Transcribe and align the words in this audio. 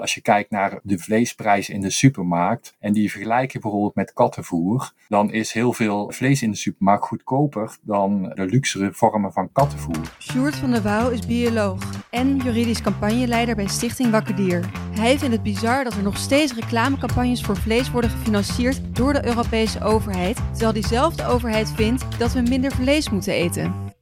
Als 0.00 0.14
je 0.14 0.20
kijkt 0.20 0.50
naar 0.50 0.78
de 0.82 0.98
vleesprijs 0.98 1.68
in 1.68 1.80
de 1.80 1.90
supermarkt 1.90 2.76
en 2.78 2.92
die 2.92 3.10
vergelijk 3.10 3.52
je 3.52 3.58
bijvoorbeeld 3.58 3.94
met 3.94 4.12
kattenvoer, 4.12 4.92
dan 5.08 5.32
is 5.32 5.52
heel 5.52 5.72
veel 5.72 6.12
vlees 6.12 6.42
in 6.42 6.50
de 6.50 6.56
supermarkt 6.56 7.04
goedkoper 7.04 7.76
dan 7.82 8.22
de 8.34 8.46
luxere 8.46 8.92
vormen 8.92 9.32
van 9.32 9.52
kattenvoer. 9.52 10.16
Sjoerd 10.18 10.56
van 10.56 10.70
der 10.70 10.82
Wouw 10.82 11.10
is 11.10 11.26
bioloog 11.26 11.82
en 12.10 12.36
juridisch 12.36 12.82
campagneleider 12.82 13.54
bij 13.54 13.66
Stichting 13.66 14.10
Wakker 14.10 14.36
Dier. 14.36 14.70
Hij 14.90 15.18
vindt 15.18 15.34
het 15.34 15.42
bizar 15.42 15.84
dat 15.84 15.94
er 15.94 16.02
nog 16.02 16.16
steeds 16.16 16.54
reclamecampagnes 16.54 17.42
voor 17.42 17.56
vlees 17.56 17.90
worden 17.90 18.10
gefinancierd 18.10 18.96
door 18.96 19.12
de 19.12 19.26
Europese 19.26 19.82
overheid, 19.82 20.36
terwijl 20.36 20.72
diezelfde 20.72 21.26
overheid 21.26 21.70
vindt 21.70 22.18
dat 22.18 22.32
we 22.32 22.40
minder 22.40 22.72
vlees 22.72 23.10
moeten 23.10 23.32
eten. 23.32 23.94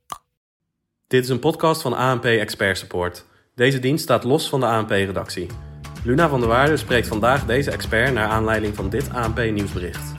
Dit 1.06 1.24
is 1.24 1.28
een 1.28 1.38
podcast 1.38 1.82
van 1.82 1.96
ANP 1.96 2.24
Expert 2.24 2.78
Support. 2.78 3.26
Deze 3.54 3.78
dienst 3.78 4.02
staat 4.02 4.24
los 4.24 4.48
van 4.48 4.60
de 4.60 4.66
ANP-redactie. 4.66 5.46
Luna 6.04 6.28
van 6.28 6.40
der 6.40 6.48
Waarde 6.48 6.76
spreekt 6.76 7.08
vandaag 7.08 7.46
deze 7.46 7.70
expert 7.70 8.14
naar 8.14 8.28
aanleiding 8.28 8.74
van 8.74 8.90
dit 8.90 9.10
ANP-nieuwsbericht. 9.10 10.14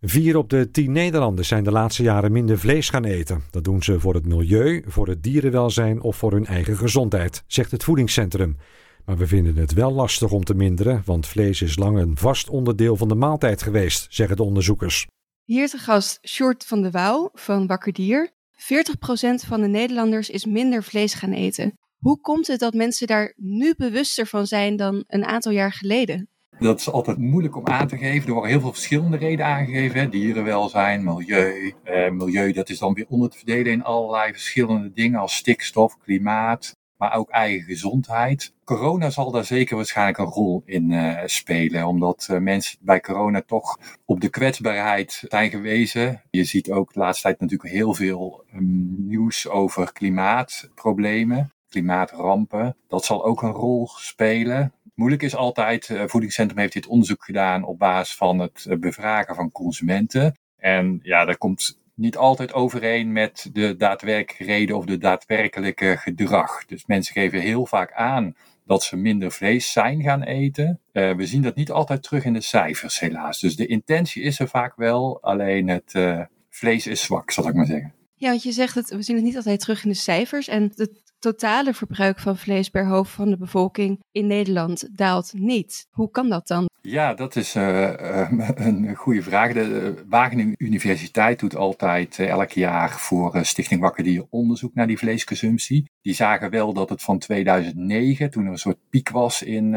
Vier 0.00 0.36
op 0.36 0.50
de 0.50 0.70
tien 0.70 0.92
Nederlanders 0.92 1.48
zijn 1.48 1.64
de 1.64 1.70
laatste 1.70 2.02
jaren 2.02 2.32
minder 2.32 2.58
vlees 2.58 2.90
gaan 2.90 3.04
eten. 3.04 3.42
Dat 3.50 3.64
doen 3.64 3.82
ze 3.82 4.00
voor 4.00 4.14
het 4.14 4.26
milieu, 4.26 4.84
voor 4.86 5.08
het 5.08 5.22
dierenwelzijn 5.22 6.00
of 6.00 6.16
voor 6.16 6.32
hun 6.32 6.46
eigen 6.46 6.76
gezondheid, 6.76 7.44
zegt 7.46 7.70
het 7.70 7.84
voedingscentrum. 7.84 8.56
Maar 9.04 9.16
we 9.16 9.26
vinden 9.26 9.56
het 9.56 9.72
wel 9.72 9.92
lastig 9.92 10.30
om 10.30 10.44
te 10.44 10.54
minderen, 10.54 11.02
want 11.04 11.26
vlees 11.26 11.62
is 11.62 11.76
lang 11.76 11.98
een 11.98 12.16
vast 12.16 12.48
onderdeel 12.48 12.96
van 12.96 13.08
de 13.08 13.14
maaltijd 13.14 13.62
geweest, 13.62 14.06
zeggen 14.10 14.36
de 14.36 14.42
onderzoekers. 14.42 15.06
Hier 15.44 15.68
te 15.68 15.78
gast 15.78 16.18
Short 16.28 16.64
van 16.64 16.82
de 16.82 16.90
Wouw 16.90 17.30
van 17.32 17.66
Wakker 17.66 17.92
Dier. 17.92 18.30
40% 18.52 19.46
van 19.46 19.60
de 19.60 19.68
Nederlanders 19.68 20.30
is 20.30 20.46
minder 20.46 20.82
vlees 20.82 21.14
gaan 21.14 21.32
eten. 21.32 21.80
Hoe 22.02 22.20
komt 22.20 22.46
het 22.46 22.60
dat 22.60 22.74
mensen 22.74 23.06
daar 23.06 23.32
nu 23.36 23.74
bewuster 23.76 24.26
van 24.26 24.46
zijn 24.46 24.76
dan 24.76 25.04
een 25.06 25.24
aantal 25.24 25.52
jaar 25.52 25.72
geleden? 25.72 26.28
Dat 26.58 26.80
is 26.80 26.90
altijd 26.90 27.18
moeilijk 27.18 27.56
om 27.56 27.66
aan 27.66 27.88
te 27.88 27.96
geven. 27.96 28.26
Er 28.26 28.32
worden 28.32 28.50
heel 28.50 28.60
veel 28.60 28.72
verschillende 28.72 29.16
redenen 29.16 29.46
aangegeven. 29.46 30.10
Dierenwelzijn, 30.10 31.04
milieu. 31.04 31.74
Eh, 31.84 32.10
milieu, 32.10 32.52
dat 32.52 32.68
is 32.68 32.78
dan 32.78 32.94
weer 32.94 33.06
onder 33.08 33.30
te 33.30 33.36
verdelen 33.36 33.72
in 33.72 33.84
allerlei 33.84 34.32
verschillende 34.32 34.92
dingen 34.92 35.20
als 35.20 35.36
stikstof, 35.36 35.98
klimaat, 35.98 36.76
maar 36.96 37.14
ook 37.14 37.30
eigen 37.30 37.62
gezondheid. 37.62 38.52
Corona 38.64 39.10
zal 39.10 39.30
daar 39.30 39.44
zeker 39.44 39.76
waarschijnlijk 39.76 40.18
een 40.18 40.24
rol 40.24 40.62
in 40.64 40.90
uh, 40.90 41.18
spelen, 41.24 41.86
omdat 41.86 42.28
uh, 42.30 42.38
mensen 42.38 42.78
bij 42.80 43.00
corona 43.00 43.42
toch 43.46 43.78
op 44.04 44.20
de 44.20 44.28
kwetsbaarheid 44.28 45.22
zijn 45.28 45.50
gewezen. 45.50 46.22
Je 46.30 46.44
ziet 46.44 46.70
ook 46.70 46.92
de 46.92 46.98
laatste 46.98 47.22
tijd 47.22 47.40
natuurlijk 47.40 47.70
heel 47.70 47.94
veel 47.94 48.44
um, 48.54 49.06
nieuws 49.08 49.48
over 49.48 49.92
klimaatproblemen, 49.92 51.52
klimaatrampen. 51.72 52.76
Dat 52.88 53.04
zal 53.04 53.24
ook 53.24 53.42
een 53.42 53.50
rol 53.50 53.88
spelen. 53.96 54.72
Moeilijk 54.94 55.22
is 55.22 55.36
altijd, 55.36 55.88
uh, 55.88 56.02
Voedingscentrum 56.06 56.58
heeft 56.58 56.72
dit 56.72 56.86
onderzoek 56.86 57.24
gedaan 57.24 57.64
op 57.64 57.78
basis 57.78 58.16
van 58.16 58.38
het 58.38 58.76
bevragen 58.80 59.34
van 59.34 59.52
consumenten. 59.52 60.38
En 60.56 61.00
ja, 61.02 61.24
daar 61.24 61.38
komt 61.38 61.80
niet 61.94 62.16
altijd 62.16 62.52
overeen 62.52 63.12
met 63.12 63.50
de 63.52 63.76
daadwerkelijke 63.76 64.44
reden 64.44 64.76
of 64.76 64.84
de 64.84 64.98
daadwerkelijke 64.98 65.96
gedrag. 65.98 66.64
Dus 66.64 66.86
mensen 66.86 67.12
geven 67.12 67.40
heel 67.40 67.66
vaak 67.66 67.92
aan 67.92 68.36
dat 68.64 68.82
ze 68.82 68.96
minder 68.96 69.32
vlees 69.32 69.72
zijn 69.72 70.02
gaan 70.02 70.22
eten. 70.22 70.80
Uh, 70.92 71.14
we 71.14 71.26
zien 71.26 71.42
dat 71.42 71.54
niet 71.54 71.70
altijd 71.70 72.02
terug 72.02 72.24
in 72.24 72.32
de 72.32 72.40
cijfers, 72.40 73.00
helaas. 73.00 73.40
Dus 73.40 73.56
de 73.56 73.66
intentie 73.66 74.22
is 74.22 74.38
er 74.38 74.48
vaak 74.48 74.76
wel, 74.76 75.22
alleen 75.22 75.68
het 75.68 75.94
vlees 76.50 76.86
is 76.86 77.02
zwak, 77.02 77.30
zal 77.30 77.48
ik 77.48 77.54
maar 77.54 77.66
zeggen. 77.66 77.94
Ja, 78.22 78.28
want 78.28 78.42
je 78.42 78.52
zegt 78.52 78.74
het, 78.74 78.90
we 78.90 79.02
zien 79.02 79.16
het 79.16 79.24
niet 79.24 79.36
altijd 79.36 79.60
terug 79.60 79.84
in 79.84 79.90
de 79.90 79.96
cijfers. 79.96 80.48
En 80.48 80.72
het 80.74 81.11
totale 81.22 81.74
verbruik 81.74 82.18
van 82.18 82.36
vlees 82.36 82.68
per 82.68 82.86
hoofd 82.86 83.10
van 83.10 83.30
de 83.30 83.36
bevolking 83.36 84.00
in 84.12 84.26
Nederland 84.26 84.88
daalt 84.92 85.32
niet. 85.34 85.86
Hoe 85.90 86.10
kan 86.10 86.28
dat 86.28 86.46
dan? 86.46 86.70
Ja, 86.84 87.14
dat 87.14 87.36
is 87.36 87.54
uh, 87.54 87.90
uh, 87.90 88.30
een 88.66 88.94
goede 88.94 89.22
vraag. 89.22 89.52
De 89.52 90.04
Wageningen 90.08 90.54
Universiteit 90.56 91.40
doet 91.40 91.56
altijd 91.56 92.18
elk 92.18 92.50
jaar 92.50 92.90
voor 92.90 93.38
Stichting 93.42 93.80
Wakker 93.80 94.04
Dier 94.04 94.26
onderzoek 94.30 94.74
naar 94.74 94.86
die 94.86 94.98
vleesconsumptie. 94.98 95.90
Die 96.00 96.14
zagen 96.14 96.50
wel 96.50 96.72
dat 96.72 96.88
het 96.88 97.02
van 97.02 97.18
2009, 97.18 98.30
toen 98.30 98.44
er 98.44 98.52
een 98.52 98.58
soort 98.58 98.78
piek 98.90 99.10
was 99.10 99.42
in 99.42 99.76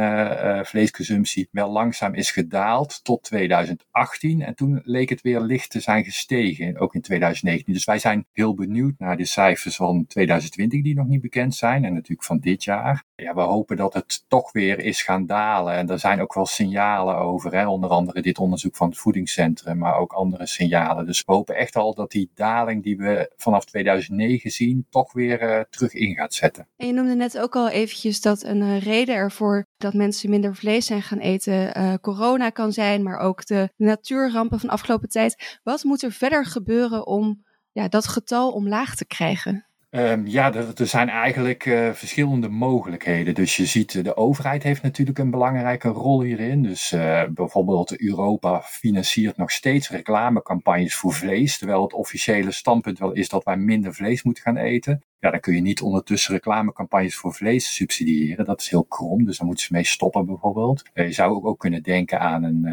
vleesconsumptie, 0.64 1.48
wel 1.52 1.72
langzaam 1.72 2.14
is 2.14 2.32
gedaald 2.32 3.04
tot 3.04 3.24
2018. 3.24 4.42
En 4.42 4.56
toen 4.56 4.82
leek 4.84 5.10
het 5.10 5.22
weer 5.22 5.40
licht 5.40 5.70
te 5.70 5.80
zijn 5.80 6.04
gestegen, 6.04 6.80
ook 6.80 6.96
in 6.96 7.02
2019. 7.02 7.74
Dus 7.74 7.86
wij 7.86 8.00
zijn 8.00 8.26
heel 8.32 8.54
benieuwd 8.54 8.94
naar 8.98 9.18
de 9.18 9.26
cijfers 9.26 9.76
van 9.76 10.06
2020 10.08 10.82
die 10.82 10.96
nog 10.96 11.08
niet 11.08 11.22
bekend 11.22 11.35
zijn 11.50 11.86
en 11.86 11.94
natuurlijk 11.94 12.24
van 12.24 12.40
dit 12.40 12.64
jaar. 12.64 13.04
Ja, 13.16 13.34
we 13.34 13.42
hopen 13.42 13.78
dat 13.78 13.94
het 13.94 14.26
toch 14.28 14.52
weer 14.52 14.80
is 14.80 15.04
gaan 15.04 15.26
dalen. 15.26 15.74
En 15.74 15.90
er 15.90 16.00
zijn 16.00 16.22
ook 16.22 16.34
wel 16.34 16.46
signalen 16.46 17.16
over, 17.16 17.54
hè? 17.54 17.68
onder 17.68 17.90
andere 17.90 18.22
dit 18.22 18.40
onderzoek 18.40 18.76
van 18.76 18.90
het 18.90 18.98
voedingscentrum, 18.98 19.78
maar 19.78 19.98
ook 19.98 20.14
andere 20.14 20.48
signalen. 20.48 21.06
Dus 21.06 21.24
we 21.26 21.34
hopen 21.34 21.56
echt 21.56 21.76
al 21.76 21.94
dat 21.94 22.12
die 22.12 22.32
daling 22.34 22.84
die 22.84 22.98
we 22.98 23.32
vanaf 23.36 23.66
2009 23.66 24.52
zien, 24.52 24.88
toch 24.90 25.14
weer 25.14 25.42
uh, 25.42 25.60
terug 25.70 25.94
in 25.94 26.16
gaat 26.16 26.34
zetten. 26.34 26.68
En 26.78 26.88
je 26.88 26.94
noemde 26.94 27.16
net 27.16 27.40
ook 27.40 27.56
al 27.56 27.70
eventjes 27.70 28.22
dat 28.22 28.44
een 28.44 28.62
uh, 28.62 28.82
reden 28.82 29.16
ervoor 29.16 29.66
dat 29.78 29.94
mensen 29.94 30.30
minder 30.30 30.56
vlees 30.56 30.86
zijn 30.86 31.02
gaan 31.02 31.20
eten, 31.20 31.78
uh, 31.78 31.94
corona 32.02 32.50
kan 32.50 32.72
zijn, 32.72 33.04
maar 33.04 33.18
ook 33.18 33.46
de 33.46 33.70
natuurrampen 33.78 34.60
van 34.60 34.70
afgelopen 34.70 35.10
tijd. 35.10 35.60
Wat 35.64 35.84
moet 35.84 36.04
er 36.04 36.12
verder 36.12 36.46
gebeuren 36.46 37.08
om 37.08 37.44
ja, 37.72 37.88
dat 37.88 38.08
getal 38.08 38.52
omlaag 38.52 38.96
te 38.96 39.06
krijgen? 39.06 39.68
Um, 39.96 40.28
ja, 40.28 40.54
er, 40.54 40.88
zijn 40.88 41.10
eigenlijk 41.10 41.66
uh, 41.66 41.92
verschillende 41.92 42.50
mogelijkheden. 42.50 43.34
Dus 43.34 43.56
je 43.56 43.66
ziet, 43.66 44.04
de 44.04 44.18
overheid 44.18 44.64
heeft 44.64 44.82
natuurlijk 44.82 45.20
een 45.20 45.32
belangrijke 45.32 45.88
rol 45.88 46.22
hierin. 46.22 46.64
Dus 46.64 46.92
uh, 46.92 47.24
bijvoorbeeld 47.30 48.00
Europa 48.02 48.62
financiert 48.62 49.38
nog 49.38 49.52
steeds 49.52 49.90
reclamecampagnes 49.90 50.96
voor 50.96 51.14
vlees, 51.14 51.58
terwijl 51.58 51.82
het 51.82 51.94
officiële 51.94 52.52
standpunt 52.52 53.00
wel 53.00 53.12
is 53.12 53.30
dat 53.30 53.44
wij 53.44 53.58
minder 53.58 53.94
vlees 53.94 54.24
moeten 54.24 54.44
gaan 54.44 54.58
eten. 54.58 55.04
Ja, 55.20 55.32
dan 55.32 55.40
kun 55.40 55.56
je 55.56 55.62
niet 55.62 55.82
ondertussen 55.82 56.34
reclamecampagnes 56.34 57.16
voor 57.16 57.34
vlees 57.34 57.76
subsidiëren. 57.76 58.46
Dat 58.46 58.62
is 58.62 58.70
heel 58.70 58.86
krom, 58.86 59.26
dus 59.26 59.38
daar 59.38 59.48
moeten 59.48 59.66
ze 59.66 59.74
mee 59.74 59.86
stoppen 59.86 60.26
bijvoorbeeld. 60.26 60.84
Je 60.94 61.12
zou 61.12 61.36
ook, 61.36 61.46
ook 61.46 61.60
kunnen 61.60 61.84
denken 61.84 62.20
aan 62.20 62.44
een, 62.44 62.66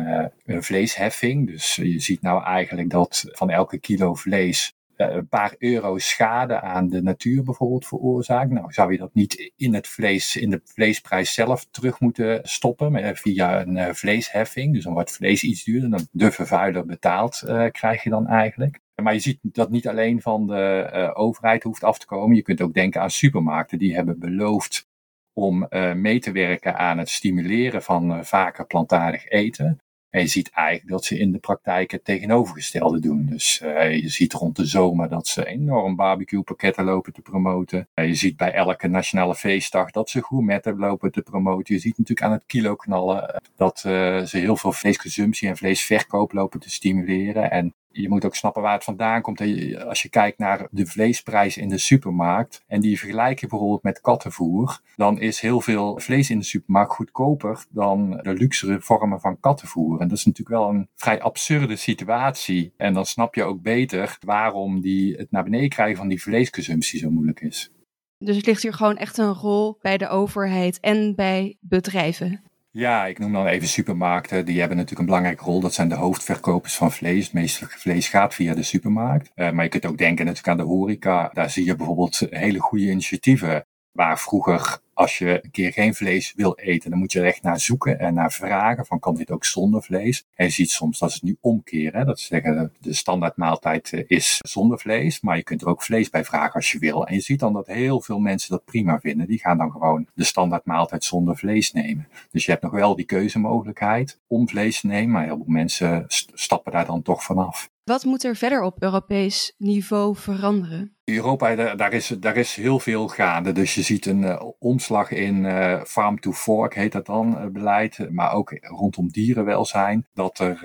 een 0.45 0.63
vleesheffing. 0.63 1.47
Dus 1.47 1.77
je 1.77 2.01
ziet 2.01 2.23
nou 2.23 2.45
eigenlijk 2.45 2.91
dat 2.91 3.25
van 3.29 3.51
elke 3.51 3.79
kilo 3.79 4.15
vlees 4.15 4.75
een 4.97 5.29
paar 5.29 5.55
euro 5.59 5.99
schade 5.99 6.61
aan 6.61 6.89
de 6.89 7.03
natuur 7.03 7.43
bijvoorbeeld 7.43 7.87
veroorzaakt. 7.87 8.51
Nou, 8.51 8.73
zou 8.73 8.93
je 8.93 8.99
dat 8.99 9.15
niet 9.15 9.53
in 9.57 9.75
het 9.75 9.89
vlees, 9.89 10.37
in 10.37 10.51
de 10.51 10.61
vleesprijs 10.65 11.35
zelf 11.35 11.67
terug 11.71 12.01
moeten 12.01 12.41
stoppen 12.43 13.17
via 13.17 13.61
een 13.61 13.77
uh, 13.77 13.89
vleesheffing? 13.93 14.75
Dus 14.75 14.85
dan 14.85 14.93
wordt 14.93 15.13
vlees 15.13 15.43
iets 15.43 15.65
duurder, 15.65 15.91
dan 15.91 16.07
de 16.11 16.31
vervuiler 16.31 16.87
betaalt 16.87 17.43
uh, 17.47 17.67
krijg 17.71 18.03
je 18.03 18.11
dan 18.11 18.27
eigenlijk. 18.27 18.81
Maar 19.03 19.15
je 19.15 19.21
ziet 19.21 19.39
dat 19.43 19.71
niet 19.71 19.89
alleen 19.89 20.21
van 20.21 20.47
de 20.47 21.11
overheid 21.15 21.63
hoeft 21.63 21.85
af 21.85 21.99
te 21.99 22.07
komen. 22.07 22.37
Je 22.37 22.43
kunt 22.43 22.61
ook 22.61 22.75
denken 22.75 23.01
aan 23.01 23.11
supermarkten 23.11 23.79
die 23.79 23.95
hebben 23.95 24.19
beloofd 24.19 24.87
om 25.33 25.69
mee 25.95 26.21
te 26.21 26.33
werken 26.33 26.77
aan 26.77 26.99
het 26.99 27.09
stimuleren 27.09 27.83
van 27.83 28.25
vaker 28.25 28.67
plantaardig 28.67 29.29
eten. 29.29 29.81
En 30.13 30.21
je 30.21 30.27
ziet 30.27 30.51
eigenlijk 30.51 30.89
dat 30.89 31.05
ze 31.05 31.19
in 31.19 31.33
de 31.33 31.39
praktijk 31.39 31.91
het 31.91 32.05
tegenovergestelde 32.05 33.01
doen. 33.01 33.27
Dus 33.27 33.61
uh, 33.65 33.95
je 33.95 34.09
ziet 34.09 34.33
rond 34.33 34.57
de 34.57 34.65
zomer 34.65 35.09
dat 35.09 35.27
ze 35.27 35.47
enorm 35.47 35.97
barbecue-pakketten 35.97 36.85
lopen 36.85 37.13
te 37.13 37.23
promoten. 37.23 37.89
Uh, 37.95 38.07
je 38.07 38.15
ziet 38.15 38.37
bij 38.37 38.53
elke 38.53 38.89
nationale 38.89 39.35
feestdag 39.35 39.91
dat 39.91 40.11
ze 40.11 40.25
gourmetten 40.25 40.79
lopen 40.79 41.13
te 41.13 41.23
promoten. 41.23 41.75
Je 41.75 41.81
ziet 41.81 41.99
natuurlijk 41.99 42.27
aan 42.27 42.33
het 42.33 42.47
kilo 42.47 42.77
knallen 42.77 43.43
dat 43.57 43.85
uh, 43.87 44.23
ze 44.23 44.39
heel 44.39 44.57
veel 44.57 44.73
vleesconsumptie 44.73 45.49
en 45.49 45.57
vleesverkoop 45.57 46.33
lopen 46.33 46.61
te 46.61 46.71
stimuleren. 46.71 47.51
En 47.51 47.75
je 47.93 48.09
moet 48.09 48.25
ook 48.25 48.35
snappen 48.35 48.63
waar 48.63 48.75
het 48.75 48.85
vandaan 48.85 49.23
komt. 49.23 49.41
Als 49.87 50.03
je 50.03 50.09
kijkt 50.09 50.39
naar 50.39 50.67
de 50.71 50.87
vleesprijs 50.87 51.57
in 51.57 51.69
de 51.69 51.79
supermarkt 51.79 52.65
en 52.67 52.81
die 52.81 52.99
vergelijk 52.99 53.41
je 53.41 53.47
bijvoorbeeld 53.47 53.83
met 53.83 54.01
kattenvoer, 54.01 54.81
dan 54.97 55.21
is 55.21 55.41
heel 55.41 55.61
veel 55.61 56.01
vlees 56.01 56.31
in 56.31 56.39
de 56.39 56.45
supermarkt 56.45 56.93
goedkoper 56.93 57.65
dan 57.69 58.11
de 58.11 58.33
luxere 58.33 58.81
vormen 58.81 59.21
van 59.21 59.41
kattenvoer. 59.41 60.01
En 60.01 60.09
dat 60.09 60.19
is 60.19 60.25
natuurlijk 60.25 60.59
wel 60.59 60.69
een 60.69 60.89
vrij 60.95 61.21
absurde 61.23 61.77
situatie. 61.77 62.73
En 62.77 62.95
dan 62.95 63.07
snap 63.07 63.35
je 63.35 63.43
ook 63.43 63.63
beter 63.63 64.17
waarom 64.21 64.81
die, 64.81 65.17
het 65.17 65.31
naar 65.31 65.45
beneden 65.45 65.69
krijgen 65.69 65.97
van 65.97 66.09
die 66.09 66.23
vleesconsumptie 66.23 66.99
zo 66.99 67.11
moeilijk 67.11 67.41
is. 67.41 67.71
Dus 68.19 68.37
het 68.37 68.47
ligt 68.47 68.63
hier 68.63 68.73
gewoon 68.73 68.97
echt 68.97 69.19
een 69.19 69.33
rol 69.33 69.79
bij 69.81 69.99
de 69.99 70.09
overheid 70.09 70.81
en 70.81 71.15
bij 71.15 71.57
bedrijven. 71.61 72.43
Ja, 72.75 73.07
ik 73.07 73.19
noem 73.19 73.33
dan 73.33 73.47
even 73.47 73.69
supermarkten. 73.69 74.45
Die 74.45 74.59
hebben 74.59 74.77
natuurlijk 74.77 75.01
een 75.01 75.15
belangrijke 75.15 75.45
rol. 75.45 75.61
Dat 75.61 75.75
zijn 75.75 75.89
de 75.89 75.95
hoofdverkopers 75.95 76.77
van 76.77 76.93
vlees. 76.93 77.31
Meeste 77.31 77.67
vlees 77.69 78.09
gaat 78.09 78.35
via 78.35 78.55
de 78.55 78.63
supermarkt. 78.63 79.31
Uh, 79.35 79.51
maar 79.51 79.65
je 79.65 79.71
kunt 79.71 79.87
ook 79.87 79.99
denken 79.99 80.25
natuurlijk 80.25 80.61
aan 80.61 80.67
de 80.67 80.73
horeca. 80.73 81.31
Daar 81.33 81.51
zie 81.51 81.65
je 81.65 81.77
bijvoorbeeld 81.77 82.27
hele 82.31 82.59
goede 82.59 82.85
initiatieven. 82.85 83.67
Waar 83.91 84.19
vroeger 84.19 84.79
als 84.95 85.19
je 85.19 85.41
een 85.43 85.51
keer 85.51 85.73
geen 85.73 85.95
vlees 85.95 86.33
wil 86.37 86.55
eten, 86.55 86.91
dan 86.91 86.99
moet 86.99 87.13
je 87.13 87.21
er 87.21 87.27
echt 87.27 87.43
naar 87.43 87.61
zoeken 87.61 87.99
en 87.99 88.15
naar 88.15 88.33
vragen 88.33 88.87
van 88.87 88.99
kan 88.99 89.15
dit 89.15 89.31
ook 89.31 89.45
zonder 89.45 89.83
vlees? 89.83 90.27
En 90.35 90.45
je 90.45 90.53
ziet 90.53 90.71
soms 90.71 90.99
dat 90.99 91.11
ze 91.11 91.17
het 91.17 91.25
nu 91.25 91.37
omkeren. 91.41 92.07
Dat 92.07 92.21
ze 92.21 92.27
zeggen 92.27 92.73
de 92.81 92.93
standaard 92.93 93.37
maaltijd 93.37 93.93
eh, 93.93 94.05
is 94.07 94.39
zonder 94.39 94.79
vlees, 94.79 95.21
maar 95.21 95.37
je 95.37 95.43
kunt 95.43 95.63
er 95.63 95.69
ook 95.69 95.83
vlees 95.83 96.11
bij 96.11 96.25
vragen 96.25 96.55
als 96.55 96.73
je 96.73 96.79
wil. 96.79 97.07
En 97.07 97.15
je 97.15 97.21
ziet 97.21 97.41
dan 97.41 97.53
dat 97.53 97.67
heel 97.67 98.01
veel 98.01 98.19
mensen 98.19 98.51
dat 98.51 98.65
prima 98.65 99.01
vinden. 99.01 99.27
Die 99.27 99.39
gaan 99.39 99.59
dan 99.59 99.71
gewoon 99.71 100.07
de 100.15 100.25
standaard 100.25 100.65
maaltijd 100.65 101.05
zonder 101.05 101.37
vlees 101.37 101.73
nemen. 101.73 102.09
Dus 102.31 102.45
je 102.45 102.51
hebt 102.51 102.63
nog 102.63 102.73
wel 102.73 102.97
die 102.97 103.05
keuzemogelijkheid 103.05 104.19
om 104.27 104.49
vlees 104.49 104.81
te 104.81 104.87
nemen, 104.87 105.11
maar 105.11 105.25
heel 105.25 105.37
veel 105.37 105.45
mensen 105.47 106.05
stappen 106.35 106.73
daar 106.73 106.87
dan 106.87 107.03
toch 107.03 107.25
vanaf. 107.25 107.71
Wat 107.85 108.05
moet 108.05 108.25
er 108.25 108.37
verder 108.37 108.63
op 108.63 108.83
Europees 108.83 109.55
niveau 109.59 110.17
veranderen? 110.17 110.97
Europa, 111.05 111.75
daar 111.75 111.93
is, 111.93 112.07
daar 112.09 112.37
is 112.37 112.55
heel 112.55 112.79
veel 112.79 113.09
gaande. 113.09 113.53
Dus 113.53 113.75
je 113.75 113.83
ziet 113.83 114.07
een 114.07 114.23
uh, 114.23 114.43
omslag 114.59 115.11
in 115.11 115.45
uh, 115.45 115.83
farm 115.83 116.21
to 116.21 116.33
fork, 116.33 116.75
heet 116.75 116.93
dat 116.93 117.07
dan, 117.07 117.39
uh, 117.39 117.47
beleid. 117.47 118.11
Maar 118.11 118.33
ook 118.33 118.51
rondom 118.61 119.09
dierenwelzijn. 119.09 120.07
Dat 120.15 120.39
er 120.39 120.59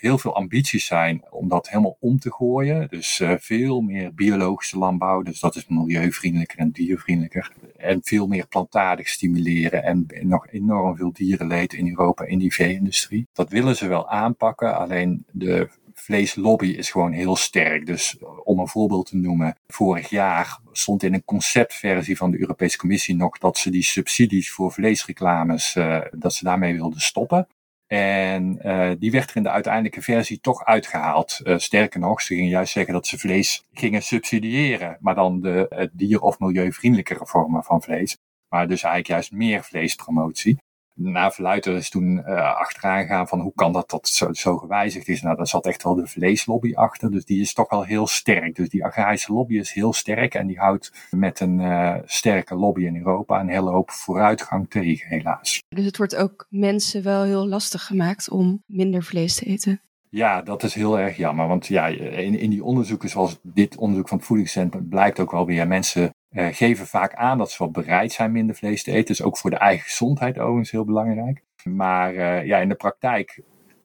heel 0.00 0.18
veel 0.18 0.34
ambities 0.34 0.86
zijn 0.86 1.22
om 1.30 1.48
dat 1.48 1.68
helemaal 1.68 1.96
om 2.00 2.18
te 2.18 2.32
gooien. 2.32 2.88
Dus 2.88 3.22
veel 3.38 3.80
meer 3.80 4.14
biologische 4.14 4.78
landbouw. 4.78 5.22
Dus 5.22 5.40
dat 5.40 5.56
is 5.56 5.66
milieuvriendelijker 5.66 6.58
en 6.58 6.70
diervriendelijker. 6.70 7.52
En 7.76 8.00
veel 8.02 8.26
meer 8.26 8.46
plantaardig 8.46 9.08
stimuleren. 9.08 9.82
En 9.82 10.06
nog 10.20 10.48
enorm 10.48 10.96
veel 10.96 11.12
dierenleed 11.12 11.72
in 11.72 11.88
Europa 11.88 12.24
in 12.24 12.38
die 12.38 12.54
vee-industrie. 12.54 13.28
Dat 13.32 13.50
willen 13.50 13.76
ze 13.76 13.88
wel 13.88 14.08
aanpakken. 14.08 14.76
Alleen 14.76 15.24
de 15.30 15.68
vleeslobby 15.94 16.66
is 16.66 16.90
gewoon 16.90 17.12
heel 17.12 17.36
sterk. 17.36 17.86
Dus 17.86 18.18
eh, 18.18 18.28
om 18.44 18.58
een 18.58 18.68
voorbeeld 18.68 19.06
te 19.06 19.16
noemen, 19.16 19.56
vorig 19.66 20.10
jaar 20.10 20.58
stond 20.72 21.02
in 21.02 21.14
een 21.14 21.24
conceptversie 21.24 22.16
van 22.16 22.30
de 22.30 22.40
Europese 22.40 22.78
Commissie 22.78 23.16
nog 23.16 23.38
dat 23.38 23.58
ze 23.58 23.70
die 23.70 23.82
subsidies 23.82 24.50
voor 24.50 24.72
vleesreclames, 24.72 25.74
uh, 25.74 26.00
dat 26.10 26.34
ze 26.34 26.44
daarmee 26.44 26.74
wilden 26.74 27.00
stoppen. 27.00 27.46
En 27.86 28.58
uh, 28.62 28.90
die 28.98 29.10
werd 29.10 29.30
er 29.30 29.36
in 29.36 29.42
de 29.42 29.50
uiteindelijke 29.50 30.02
versie 30.02 30.40
toch 30.40 30.64
uitgehaald. 30.64 31.40
Uh, 31.44 31.58
sterker 31.58 32.00
nog, 32.00 32.22
ze 32.22 32.34
gingen 32.34 32.50
juist 32.50 32.72
zeggen 32.72 32.94
dat 32.94 33.06
ze 33.06 33.18
vlees 33.18 33.64
gingen 33.72 34.02
subsidiëren, 34.02 34.96
maar 35.00 35.14
dan 35.14 35.40
de 35.40 35.90
dier- 35.92 36.20
of 36.20 36.38
milieuvriendelijkere 36.38 37.26
vormen 37.26 37.64
van 37.64 37.82
vlees. 37.82 38.16
Maar 38.48 38.68
dus 38.68 38.82
eigenlijk 38.82 39.06
juist 39.06 39.32
meer 39.32 39.64
vleespromotie 39.64 40.58
na 40.94 41.30
Verluiter 41.30 41.74
is 41.74 41.90
toen 41.90 42.22
uh, 42.26 42.56
achteraan 42.58 43.00
gegaan 43.00 43.28
van 43.28 43.40
hoe 43.40 43.52
kan 43.54 43.72
dat 43.72 43.90
dat 43.90 44.08
zo, 44.08 44.32
zo, 44.32 44.56
gewijzigd 44.56 45.08
is. 45.08 45.22
Nou, 45.22 45.36
daar 45.36 45.46
zat 45.46 45.66
echt 45.66 45.82
wel 45.82 45.94
de 45.94 46.06
vleeslobby 46.06 46.74
achter. 46.74 47.10
Dus 47.10 47.24
die 47.24 47.40
is 47.40 47.54
toch 47.54 47.70
wel 47.70 47.82
heel 47.82 48.06
sterk. 48.06 48.56
Dus 48.56 48.68
die 48.68 48.84
agrarische 48.84 49.32
lobby 49.32 49.58
is 49.58 49.72
heel 49.72 49.92
sterk. 49.92 50.34
En 50.34 50.46
die 50.46 50.58
houdt 50.58 50.92
met 51.10 51.40
een 51.40 51.58
uh, 51.58 51.94
sterke 52.04 52.54
lobby 52.54 52.84
in 52.84 52.96
Europa 52.96 53.40
een 53.40 53.48
hele 53.48 53.70
hoop 53.70 53.90
vooruitgang 53.90 54.70
tegen, 54.70 55.08
helaas. 55.08 55.62
Dus 55.68 55.84
het 55.84 55.96
wordt 55.96 56.16
ook 56.16 56.46
mensen 56.50 57.02
wel 57.02 57.22
heel 57.22 57.48
lastig 57.48 57.86
gemaakt 57.86 58.30
om 58.30 58.62
minder 58.66 59.02
vlees 59.02 59.34
te 59.34 59.44
eten. 59.44 59.80
Ja, 60.08 60.42
dat 60.42 60.62
is 60.62 60.74
heel 60.74 60.98
erg 60.98 61.16
jammer. 61.16 61.48
Want 61.48 61.66
ja, 61.66 61.86
in, 61.86 62.38
in 62.38 62.50
die 62.50 62.64
onderzoeken, 62.64 63.08
zoals 63.08 63.38
dit 63.42 63.76
onderzoek 63.76 64.08
van 64.08 64.18
het 64.18 64.26
voedingscentrum, 64.26 64.88
blijkt 64.88 65.20
ook 65.20 65.30
wel 65.30 65.46
weer 65.46 65.66
mensen 65.66 66.14
uh, 66.34 66.46
geven 66.50 66.86
vaak 66.86 67.14
aan 67.14 67.38
dat 67.38 67.50
ze 67.50 67.58
wel 67.58 67.70
bereid 67.70 68.12
zijn 68.12 68.32
minder 68.32 68.56
vlees 68.56 68.82
te 68.82 68.90
eten. 68.90 69.06
Dus 69.06 69.22
ook 69.22 69.38
voor 69.38 69.50
de 69.50 69.56
eigen 69.56 69.84
gezondheid 69.84 70.38
overigens 70.38 70.70
heel 70.70 70.84
belangrijk. 70.84 71.42
Maar 71.64 72.14
uh, 72.14 72.46
ja, 72.46 72.58
in 72.58 72.68
de 72.68 72.74
praktijk 72.74 73.42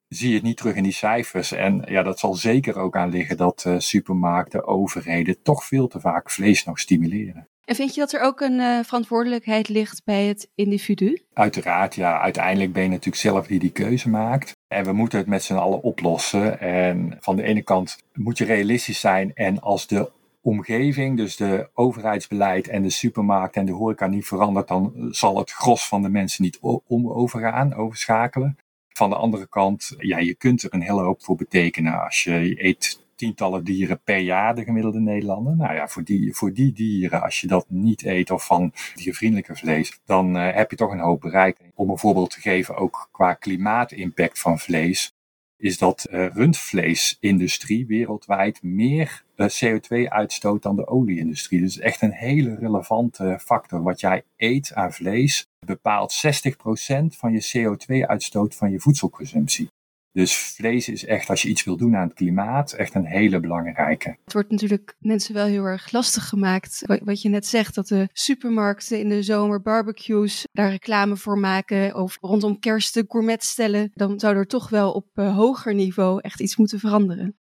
zie 0.07 0.30
je 0.30 0.36
het 0.36 0.44
niet 0.44 0.57
terug 0.57 0.75
in 0.75 0.84
die 0.84 0.92
cijfers. 0.92 1.51
En 1.51 1.81
ja, 1.86 2.04
dat 2.04 2.19
zal 2.19 2.34
zeker 2.34 2.80
ook 2.80 2.96
aan 2.96 3.10
liggen 3.10 3.38
dat 3.38 3.63
uh, 3.68 3.75
supermarkten, 3.78 4.68
overheden 4.68 5.42
toch 5.42 5.63
veel 5.63 5.88
te 5.88 6.00
vaak 6.00 6.31
vlees 6.31 6.63
nog 6.63 6.80
stimuleren. 6.80 7.48
En 7.66 7.75
vind 7.75 7.94
je 7.94 8.00
dat 8.00 8.13
er 8.13 8.22
ook 8.22 8.40
een 8.42 8.60
uh, 8.60 8.80
verantwoordelijkheid 8.84 9.69
ligt 9.69 10.02
bij 10.06 10.25
het 10.25 10.50
individu? 10.56 11.22
Uiteraard, 11.34 11.95
ja. 11.95 12.19
Uiteindelijk 12.19 12.74
ben 12.74 12.84
je 12.84 12.90
natuurlijk 12.90 13.16
zelf 13.16 13.48
die 13.48 13.60
die 13.60 13.72
keuze 13.72 14.10
maakt. 14.10 14.56
En 14.68 14.84
we 14.84 14.94
moeten 14.94 15.19
het 15.19 15.28
met 15.28 15.44
z'n 15.44 15.54
allen 15.54 15.84
oplossen. 15.84 16.60
En 16.60 17.18
van 17.19 17.36
de 17.36 17.44
ene 17.44 17.62
kant 17.62 18.04
moet 18.13 18.38
je 18.38 18.45
realistisch 18.45 19.00
zijn. 19.00 19.31
En 19.34 19.62
als 19.62 19.88
de 19.88 20.10
omgeving, 20.42 21.18
dus 21.18 21.36
de 21.36 21.70
overheidsbeleid 21.74 22.68
en 22.68 22.82
de 22.82 22.90
supermarkt 22.90 23.56
en 23.56 23.66
de 23.66 23.72
horeca 23.72 24.08
niet 24.08 24.26
verandert, 24.26 24.68
dan 24.68 25.08
zal 25.12 25.38
het 25.38 25.52
gros 25.52 25.88
van 25.88 26.02
de 26.02 26.10
mensen 26.10 26.44
niet 26.44 26.60
om 26.88 27.12
overgaan, 27.12 27.74
overschakelen. 27.74 28.58
Van 28.90 29.10
de 29.10 29.16
andere 29.16 29.48
kant, 29.48 29.96
ja, 29.98 30.18
je 30.18 30.36
kunt 30.36 30.64
er 30.64 30.74
een 30.74 30.82
hele 30.82 31.02
hoop 31.02 31.24
voor 31.24 31.36
betekenen. 31.36 32.04
Als 32.04 32.24
je 32.24 32.64
eet 32.64 33.08
tientallen 33.20 33.64
dieren 33.64 34.02
per 34.04 34.18
jaar, 34.18 34.56
de 34.56 34.64
gemiddelde 34.64 35.00
Nederlander. 35.00 35.56
Nou 35.56 35.74
ja, 35.74 35.88
voor 35.88 36.04
die, 36.04 36.36
voor 36.36 36.54
die 36.54 36.74
dieren, 36.74 37.22
als 37.22 37.42
je 37.42 37.48
dat 37.48 37.66
niet 37.70 38.06
eet 38.06 38.32
of 38.32 38.46
van 38.46 38.74
diervriendelijke 38.96 39.56
vlees, 39.56 40.00
dan 40.06 40.38
uh, 40.38 40.54
heb 40.54 40.72
je 40.72 40.78
toch 40.78 40.92
een 40.92 41.00
hoop 41.00 41.22
bereikt. 41.22 41.62
Om 41.74 41.90
een 41.90 41.98
voorbeeld 41.98 42.30
te 42.30 42.42
geven, 42.42 42.76
ook 42.76 43.10
qua 43.12 43.34
klimaatimpact 43.34 44.40
van 44.40 44.60
vlees, 44.60 45.14
is 45.60 45.78
dat 45.78 46.08
de 46.10 46.18
uh, 46.18 46.28
rundvleesindustrie 46.34 47.88
wereldwijd 47.88 48.64
meer 48.64 49.24
uh, 49.36 49.48
CO2 49.48 50.08
uitstoot 50.08 50.64
dan 50.64 50.76
de 50.76 50.88
olieindustrie. 50.88 51.60
Dus 51.62 51.80
echt 51.80 52.02
een 52.02 52.14
hele 52.14 52.56
relevante 52.56 53.40
factor. 53.42 53.84
Wat 53.84 54.00
jij 54.00 54.24
eet 54.38 54.74
aan 54.74 54.94
vlees 54.94 55.48
bepaalt 55.66 56.24
60% 56.28 57.06
van 57.06 57.32
je 57.32 57.52
CO2-uitstoot 57.58 58.56
van 58.56 58.72
je 58.72 58.80
voedselconsumptie. 58.80 59.70
Dus 60.19 60.38
vlees 60.38 60.89
is 60.89 61.06
echt, 61.06 61.30
als 61.30 61.42
je 61.42 61.50
iets 61.50 61.63
wil 61.63 61.77
doen 61.77 61.95
aan 61.95 62.07
het 62.07 62.13
klimaat, 62.13 62.71
echt 62.71 62.95
een 62.95 63.06
hele 63.06 63.39
belangrijke. 63.39 64.18
Het 64.24 64.33
wordt 64.33 64.51
natuurlijk 64.51 64.95
mensen 65.00 65.33
wel 65.33 65.45
heel 65.45 65.63
erg 65.63 65.92
lastig 65.92 66.27
gemaakt. 66.27 66.83
Wat 67.04 67.21
je 67.21 67.30
net 67.30 67.45
zegt, 67.45 67.75
dat 67.75 67.88
de 67.88 68.10
supermarkten 68.13 69.00
in 69.00 69.10
de 69.10 69.24
zomer 69.24 69.62
barbecues 69.62 70.48
daar 70.51 70.69
reclame 70.69 71.18
voor 71.18 71.38
maken. 71.38 71.95
Of 71.95 72.18
rondom 72.21 72.60
kerst 72.60 72.94
de 72.94 73.06
gourmet 73.07 73.44
stellen. 73.44 73.92
Dan 73.94 74.19
zou 74.19 74.36
er 74.36 74.48
toch 74.48 74.69
wel 74.69 74.92
op 74.92 75.07
uh, 75.13 75.36
hoger 75.36 75.74
niveau 75.74 76.19
echt 76.21 76.42
iets 76.42 76.57
moeten 76.57 76.80
veranderen. 76.80 77.38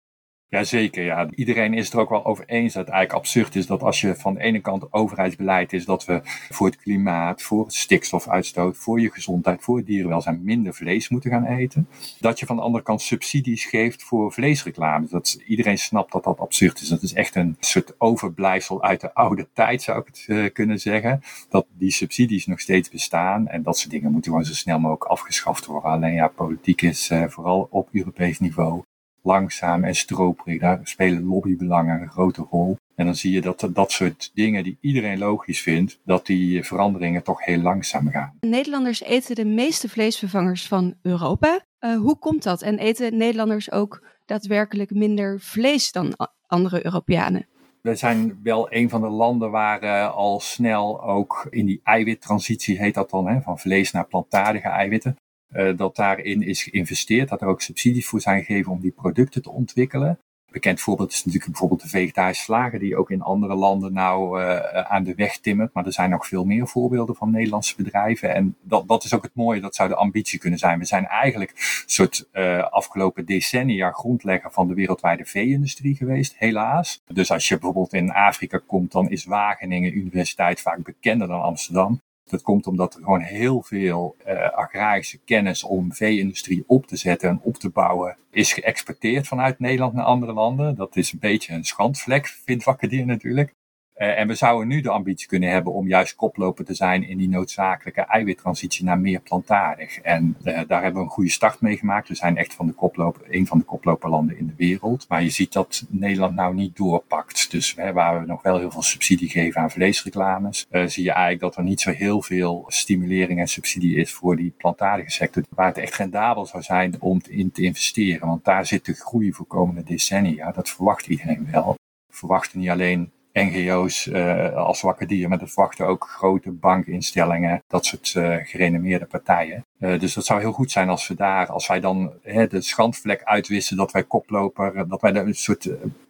Jazeker, 0.50 1.04
ja. 1.04 1.30
Iedereen 1.36 1.74
is 1.74 1.94
er 1.94 2.00
ook 2.00 2.10
wel 2.10 2.26
over 2.26 2.46
eens 2.46 2.74
dat 2.74 2.86
het 2.86 2.94
eigenlijk 2.94 3.26
absurd 3.26 3.56
is 3.56 3.66
dat 3.66 3.84
als 3.84 4.02
je 4.02 4.16
van 4.16 4.34
de 4.34 4.40
ene 4.40 4.60
kant 4.60 4.94
overheidsbeleid 4.94 5.74
is 5.74 5.86
dat 5.86 6.06
we 6.06 6.22
voor 6.50 6.68
het 6.68 6.78
klimaat, 6.78 7.42
voor 7.42 7.64
het 7.64 7.74
stikstofuitstoot, 7.74 8.78
voor 8.78 9.02
je 9.02 9.12
gezondheid, 9.12 9.64
voor 9.64 9.78
het 9.78 9.86
dierenwelzijn 9.86 10.44
minder 10.44 10.74
vlees 10.74 11.10
moeten 11.10 11.32
gaan 11.32 11.46
eten. 11.46 11.88
Dat 12.20 12.40
je 12.40 12.46
van 12.46 12.56
de 12.56 12.62
andere 12.62 12.84
kant 12.84 13.02
subsidies 13.02 13.66
geeft 13.66 14.04
voor 14.04 14.34
vleesreclame. 14.34 15.08
Dat 15.10 15.42
iedereen 15.48 15.78
snapt 15.78 16.12
dat 16.12 16.24
dat 16.24 16.40
absurd 16.40 16.82
is. 16.82 16.88
Dat 16.88 17.04
is 17.04 17.14
echt 17.14 17.36
een 17.36 17.56
soort 17.60 17.94
overblijfsel 17.98 18.84
uit 18.84 19.02
de 19.02 19.14
oude 19.14 19.48
tijd, 19.54 19.82
zou 19.82 20.00
ik 20.00 20.06
het 20.06 20.26
uh, 20.28 20.50
kunnen 20.54 20.80
zeggen. 20.80 21.22
Dat 21.50 21.66
die 21.78 21.92
subsidies 21.92 22.46
nog 22.46 22.60
steeds 22.60 22.90
bestaan 22.90 23.48
en 23.48 23.64
dat 23.64 23.78
soort 23.78 23.92
dingen 23.92 24.12
moeten 24.12 24.32
gewoon 24.32 24.46
zo 24.46 24.54
snel 24.54 24.80
mogelijk 24.80 25.04
afgeschaft 25.04 25.66
worden. 25.66 25.92
Alleen 25.92 26.14
ja, 26.14 26.28
politiek 26.28 26.82
is 26.82 27.10
uh, 27.10 27.24
vooral 27.28 27.68
op 27.70 27.90
Europees 27.92 28.40
niveau 28.40 28.84
langzaam 29.22 29.84
en 29.84 29.96
stroperig. 29.96 30.60
Daar 30.60 30.80
spelen 30.84 31.24
lobbybelangen 31.24 32.02
een 32.02 32.10
grote 32.10 32.46
rol. 32.50 32.78
En 32.96 33.06
dan 33.06 33.16
zie 33.16 33.31
je 33.31 33.42
dat 33.42 33.69
dat 33.74 33.92
soort 33.92 34.31
dingen 34.34 34.64
die 34.64 34.78
iedereen 34.81 35.18
logisch 35.18 35.62
vindt, 35.62 36.00
dat 36.06 36.25
die 36.25 36.64
veranderingen 36.64 37.24
toch 37.24 37.46
heel 37.46 37.62
langzaam 37.62 38.10
gaan. 38.10 38.34
Nederlanders 38.40 39.02
eten 39.02 39.36
de 39.36 39.46
meeste 39.46 39.89
vleesvervangers 39.89 40.68
van 40.68 40.96
Europa. 41.01 41.65
Uh, 41.80 41.98
hoe 41.98 42.18
komt 42.18 42.44
dat? 42.44 42.62
En 42.62 42.77
eten 42.77 43.18
Nederlanders 43.18 43.72
ook 43.72 44.03
daadwerkelijk 44.25 44.91
minder 44.91 45.39
vlees 45.39 45.91
dan 45.91 46.13
andere 46.48 46.86
Europeanen? 46.86 47.48
We 47.82 47.96
zijn 47.96 48.39
wel 48.44 48.74
een 48.74 48.89
van 48.89 49.01
de 49.01 49.10
landen 49.10 49.51
waar 49.51 49.84
uh, 49.84 50.15
al 50.15 50.39
snel 50.39 51.03
ook 51.03 51.48
in 51.50 51.65
die 51.65 51.82
eiwittransitie 51.84 52.77
heet 52.77 52.94
dat 52.94 53.10
dan, 53.10 53.27
hè, 53.27 53.41
van 53.41 53.60
vlees 53.60 53.91
naar 53.91 54.08
plantaardige 54.08 54.68
eiwitten. 54.68 55.15
Uh, 55.51 55.77
dat 55.77 55.96
daarin 55.96 56.42
is 56.42 56.63
geïnvesteerd, 56.63 57.30
dat 57.30 57.42
er 57.42 57.48
ook 57.48 57.62
subsidies 57.62 58.08
voor 58.08 58.22
zijn 58.22 58.44
gegeven 58.44 58.72
om 58.72 58.80
die 58.80 58.92
producten 58.92 59.42
te 59.42 59.51
ontwikkelen. 59.51 60.20
Bekend 60.51 60.82
voorbeeld 60.82 61.12
is 61.12 61.18
natuurlijk 61.18 61.51
bijvoorbeeld 61.51 61.82
de 61.82 61.88
vegetarische 61.88 62.44
slagen, 62.44 62.80
die 62.80 62.98
ook 62.98 63.12
in 63.12 63.22
andere 63.22 63.56
landen 63.56 63.94
nou 63.94 64.42
uh, 64.42 64.60
aan 64.82 65.04
de 65.04 65.16
weg 65.16 65.38
timmert. 65.38 65.74
Maar 65.74 65.86
er 65.86 65.94
zijn 65.94 66.10
nog 66.10 66.27
veel 66.27 66.46
meer 66.46 66.68
voorbeelden 66.68 67.16
van 67.16 67.32
Nederlandse 67.32 67.75
bedrijven. 67.75 68.34
En 68.36 68.56
dat, 68.62 68.88
dat 68.88 69.04
is 69.04 69.13
ook 69.13 69.24
het 69.24 69.36
mooie, 69.36 69.62
dat 69.62 69.75
zou 69.75 69.89
de 69.89 69.96
ambitie 69.96 70.39
kunnen 70.39 70.60
zijn. 70.60 70.80
We 70.80 70.86
zijn 70.86 71.06
eigenlijk 71.06 71.50
een 71.51 71.84
soort 71.86 72.27
uh, 72.34 72.63
afgelopen 72.63 73.25
decennia 73.25 73.92
grondlegger 73.92 74.51
van 74.51 74.68
de 74.68 74.74
wereldwijde 74.74 75.25
vee-industrie 75.25 75.96
geweest, 75.96 76.36
helaas. 76.38 77.01
Dus 77.13 77.32
als 77.32 77.48
je 77.48 77.54
bijvoorbeeld 77.54 77.94
in 77.94 78.12
Afrika 78.12 78.62
komt, 78.68 78.92
dan 78.92 79.10
is 79.10 79.25
Wageningen 79.25 79.98
Universiteit 79.98 80.62
vaak 80.62 80.84
bekender 80.84 81.27
dan 81.27 81.42
Amsterdam. 81.42 82.01
Dat 82.29 82.41
komt 82.41 82.67
omdat 82.67 82.93
er 82.96 83.03
gewoon 83.03 83.22
heel 83.22 83.62
veel 83.62 84.15
uh, 84.27 84.50
agrarische 84.50 85.19
kennis 85.25 85.63
om 85.63 85.93
vee-industrie 85.93 86.63
op 86.67 86.88
te 86.88 86.98
zetten 86.98 87.29
en 87.29 87.39
op 87.41 87.55
te 87.55 87.69
bouwen 87.69 88.17
is 88.31 88.53
geëxporteerd 88.53 89.27
vanuit 89.27 89.60
Nederland 89.60 89.93
naar 89.93 90.05
andere 90.05 90.34
landen. 90.34 90.75
Dat 90.75 90.96
is 90.96 91.12
een 91.12 91.19
beetje 91.19 91.53
een 91.53 91.63
schandvlek, 91.63 92.27
vindt 92.27 92.63
Wakkerdier 92.63 93.05
natuurlijk. 93.05 93.55
Uh, 93.98 94.20
en 94.20 94.27
we 94.27 94.36
zouden 94.36 94.68
nu 94.68 94.82
de 94.82 94.89
ambitie 94.89 95.27
kunnen 95.27 95.50
hebben 95.50 95.74
om 95.74 95.88
juist 95.88 96.16
koploper 96.16 96.66
te 96.66 96.74
zijn 96.74 97.08
in 97.08 97.18
die 97.18 97.30
noodzakelijke 97.30 98.01
eiwittransitie 98.01 98.86
naar 98.86 99.00
meer 99.00 99.20
plantaardig. 99.20 100.00
En 100.00 100.38
uh, 100.44 100.62
daar 100.68 100.84
hebben 100.84 101.01
we 101.01 101.08
een 101.08 101.13
goede 101.13 101.30
start 101.30 101.62
mee 101.62 101.77
gemaakt. 101.77 102.08
We 102.08 102.16
zijn 102.16 102.38
echt 102.38 102.54
van 102.54 102.68
de 102.68 102.74
koploper, 102.74 103.22
een 103.30 103.48
van 103.48 103.58
de 103.58 103.63
koploperlanden 103.63 104.38
in 104.38 104.48
de 104.48 104.54
wereld. 104.58 105.06
Maar 105.10 105.24
je 105.24 105.30
ziet 105.30 105.54
dat 105.54 105.86
Nederland 105.89 106.36
nou 106.36 106.54
niet 106.54 106.75
doorpakt. 106.75 107.51
Dus 107.51 107.74
waar 107.74 108.20
we 108.20 108.25
nog 108.25 108.42
wel 108.42 108.58
heel 108.58 108.72
veel 108.72 108.82
subsidie 108.82 109.30
geven 109.30 109.62
aan 109.62 109.72
vleesreclames, 109.72 110.66
uh, 110.72 110.86
zie 110.86 111.04
je 111.04 111.12
eigenlijk 111.12 111.42
dat 111.42 111.56
er 111.56 111.63
niet 111.63 111.82
zo 111.82 111.92
heel 111.92 112.22
veel 112.22 112.66
stimulering 112.68 113.39
en 113.39 113.48
subsidie 113.48 113.96
is 113.96 114.13
voor 114.13 114.36
die 114.36 114.54
plantaardige 114.58 115.12
sector. 115.12 115.44
Waar 115.50 115.68
het 115.68 115.77
echt 115.77 115.96
rendabel 115.96 116.46
zou 116.46 116.63
zijn 116.63 117.01
om 117.01 117.22
in 117.30 117.51
te 117.51 117.62
investeren. 117.62 118.27
Want 118.27 118.46
daar 118.46 118.66
zit 118.66 118.86
de 118.86 118.94
groei 118.94 119.34
voor 119.34 119.46
komende 119.46 119.84
decennia. 119.84 120.51
Dat 120.51 120.70
verwacht 120.70 121.08
iedereen 121.08 121.48
wel. 121.51 121.75
We 122.08 122.16
verwachten 122.16 122.60
niet 122.60 122.70
alleen 122.70 123.12
NGO's 123.46 124.06
uh, 124.06 124.56
als 124.56 124.82
wakker 124.82 125.08
dier, 125.08 125.29
maar 125.29 125.38
dat 125.38 125.51
verwachten 125.51 125.88
ook 125.88 126.08
grote 126.10 126.51
bankinstellingen, 126.51 127.63
dat 127.67 127.86
soort 127.86 128.13
uh, 128.17 128.36
gerenommeerde 128.41 129.06
partijen. 129.06 129.65
Uh, 129.79 130.00
dus 130.00 130.13
dat 130.13 130.25
zou 130.25 130.39
heel 130.39 130.51
goed 130.51 130.72
zijn 130.72 130.89
als 130.89 131.08
we 131.08 131.15
daar, 131.15 131.48
als 131.48 131.67
wij 131.67 131.79
dan 131.79 132.13
de 132.24 132.62
schandvlek 132.62 133.24
uitwissen 133.24 133.77
dat 133.77 133.91
wij 133.91 134.03
koploper, 134.03 134.88
dat 134.88 135.01
wij 135.01 135.15
een 135.15 135.36
soort 135.36 135.70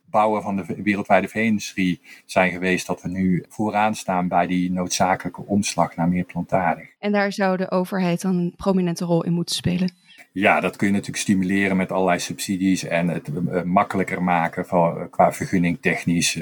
bouwer 0.09 0.41
van 0.41 0.55
de 0.55 0.65
wereldwijde 0.83 1.27
vee-industrie 1.27 2.01
zijn 2.25 2.51
geweest, 2.51 2.87
dat 2.87 3.01
we 3.01 3.09
nu 3.09 3.45
vooraan 3.49 3.95
staan 3.95 4.27
bij 4.27 4.47
die 4.47 4.71
noodzakelijke 4.71 5.41
omslag 5.45 5.95
naar 5.95 6.07
meer 6.07 6.23
plantaardig. 6.23 6.89
En 6.99 7.11
daar 7.11 7.31
zou 7.31 7.57
de 7.57 7.71
overheid 7.71 8.21
dan 8.21 8.37
een 8.37 8.53
prominente 8.55 9.05
rol 9.05 9.23
in 9.23 9.33
moeten 9.33 9.55
spelen? 9.55 9.96
Ja, 10.37 10.59
dat 10.59 10.75
kun 10.75 10.87
je 10.87 10.93
natuurlijk 10.93 11.21
stimuleren 11.21 11.77
met 11.77 11.91
allerlei 11.91 12.19
subsidies 12.19 12.83
en 12.83 13.07
het 13.07 13.27
uh, 13.27 13.61
makkelijker 13.61 14.23
maken 14.23 14.65
van, 14.65 14.97
uh, 14.97 15.03
qua 15.09 15.33
vergunning 15.33 15.81
technisch, 15.81 16.39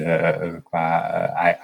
qua 0.62 1.10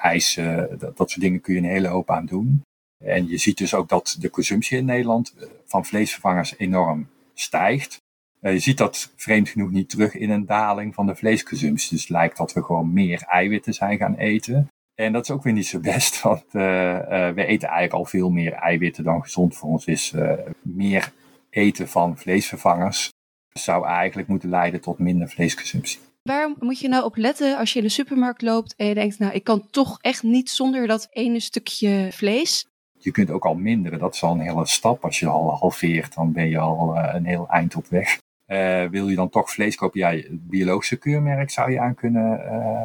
eisen, 0.03 0.79
dat, 0.79 0.97
dat 0.97 1.11
soort 1.11 1.21
dingen 1.21 1.41
kun 1.41 1.55
je 1.55 1.61
een 1.61 1.67
hele 1.67 1.89
hoop 1.89 2.11
aan 2.11 2.27
doen. 2.27 2.63
En 3.05 3.29
je 3.29 3.37
ziet 3.37 3.59
dus 3.59 3.75
ook 3.75 3.89
dat 3.89 4.17
de 4.21 4.31
consumptie 4.31 4.79
in 4.79 4.85
Nederland 4.85 5.35
van 5.67 5.85
vleesvervangers 5.85 6.55
enorm 6.59 7.09
stijgt. 7.35 8.01
je 8.41 8.59
ziet 8.59 8.79
dat 8.79 9.13
vreemd 9.17 9.49
genoeg 9.49 9.71
niet 9.71 9.91
terug 9.91 10.15
in 10.15 10.31
een 10.31 10.47
daling 10.47 10.95
van 10.95 11.07
de 11.07 11.15
vleesconsumptie. 11.15 11.91
Dus 11.91 12.01
het 12.01 12.11
lijkt 12.11 12.37
dat 12.37 12.53
we 12.53 12.63
gewoon 12.63 12.93
meer 12.93 13.23
eiwitten 13.23 13.75
zijn 13.75 13.99
gaan 13.99 14.17
eten. 14.17 14.69
En 14.95 15.13
dat 15.13 15.23
is 15.25 15.31
ook 15.31 15.43
weer 15.43 15.53
niet 15.53 15.67
zo 15.67 15.79
best, 15.79 16.21
want 16.23 16.45
we 16.53 17.35
eten 17.37 17.69
eigenlijk 17.69 17.93
al 17.93 18.05
veel 18.05 18.31
meer 18.31 18.53
eiwitten 18.53 19.05
dan 19.05 19.23
gezond 19.23 19.57
voor 19.57 19.69
ons 19.69 19.87
is. 19.87 20.15
meer 20.63 21.13
eten 21.53 21.89
van 21.89 22.19
vleesvervangers 22.19 23.11
zou 23.53 23.87
eigenlijk 23.87 24.29
moeten 24.29 24.49
leiden 24.49 24.81
tot 24.81 24.99
minder 24.99 25.29
vleesconsumptie. 25.29 25.99
Waar 26.23 26.53
moet 26.59 26.79
je 26.79 26.89
nou 26.89 27.05
op 27.05 27.17
letten 27.17 27.59
als 27.59 27.73
je 27.73 27.79
in 27.79 27.85
de 27.85 27.91
supermarkt 27.91 28.43
loopt 28.43 28.75
en 28.77 28.87
je 28.87 28.95
denkt, 28.95 29.19
nou, 29.19 29.33
ik 29.33 29.45
kan 29.45 29.67
toch 29.71 29.99
echt 30.01 30.23
niet 30.23 30.51
zonder 30.51 30.87
dat 30.87 31.09
ene 31.11 31.41
stukje 31.41 32.09
vlees? 32.13 32.67
Je 32.99 33.11
kunt 33.11 33.31
ook 33.31 33.45
al 33.45 33.55
minderen, 33.55 33.99
dat 33.99 34.15
is 34.15 34.23
al 34.23 34.33
een 34.33 34.41
hele 34.41 34.67
stap. 34.67 35.05
Als 35.05 35.19
je 35.19 35.27
al 35.27 35.51
halveert, 35.51 36.15
dan 36.15 36.33
ben 36.33 36.49
je 36.49 36.59
al 36.59 36.97
uh, 36.97 37.11
een 37.15 37.27
heel 37.27 37.49
eind 37.49 37.77
op 37.77 37.87
weg. 37.87 38.19
Uh, 38.47 38.85
wil 38.85 39.09
je 39.09 39.17
dan 39.17 39.29
toch 39.29 39.51
vlees 39.51 39.77
kopen? 39.77 40.01
Ja, 40.01 40.23
biologische 40.31 40.97
keurmerk 40.97 41.51
zou 41.51 41.71
je 41.71 41.81
aan 41.81 41.95
kunnen, 41.95 42.41
uh, 42.41 42.83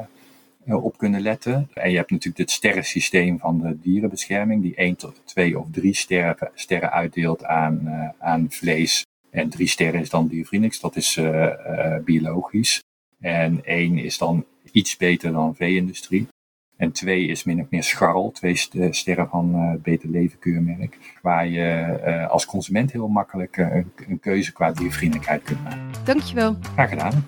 op 0.76 0.98
kunnen 0.98 1.22
letten. 1.22 1.70
En 1.74 1.90
je 1.90 1.98
hebt 1.98 2.12
natuurlijk 2.12 2.38
het 2.38 2.52
sterrensysteem 2.52 3.40
van 3.40 3.60
de 3.60 3.80
dierenbescherming, 3.80 4.62
die 4.62 4.76
1 4.76 4.96
tot 4.96 5.22
2 5.26 5.60
of 5.60 5.66
3 5.72 5.94
sterren, 5.94 6.52
sterren 6.54 6.92
uitdeelt 6.92 7.46
aan, 7.46 7.90
aan 8.20 8.46
vlees. 8.50 9.06
En 9.30 9.50
3 9.50 9.68
sterren 9.68 10.02
is 10.02 10.10
dan 10.10 10.28
diervriendelijks, 10.28 10.80
dat 10.80 10.96
is 10.96 11.20
biologisch. 12.06 12.84
En 13.20 13.66
1 13.66 13.98
is 13.98 14.18
dan 14.18 14.46
iets 14.72 14.98
beter 14.98 15.32
dan 15.32 15.56
vee-industrie. 15.56 16.28
En 16.78 16.92
2 16.92 17.28
is 17.28 17.44
min 17.44 17.62
of 17.62 17.70
meer 17.70 17.84
scharrel, 17.84 18.32
twee 18.32 18.56
sterren 18.90 19.30
van 19.30 19.56
het 19.56 19.82
Beter 19.82 20.10
Leven 20.10 20.40
keurmerk. 20.40 20.98
Waar 21.22 21.48
je 21.48 22.28
als 22.30 22.46
consument 22.46 22.92
heel 22.92 23.08
makkelijk 23.08 23.58
een, 23.58 23.92
een, 24.08 24.20
keuze 24.20 24.54
qua 24.54 24.72
diervriendelijkheid 24.72 25.44
kunt 25.44 25.64
maken. 25.64 25.90
Dankjewel. 26.04 26.58
Graag 26.62 26.90
gedaan. 26.90 27.28